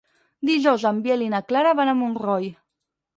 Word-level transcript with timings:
Dijous 0.49 0.85
en 0.91 1.01
Biel 1.07 1.23
i 1.25 1.27
na 1.33 1.41
Clara 1.51 1.73
van 1.81 1.91
a 1.91 1.95
Montroi. 1.99 2.49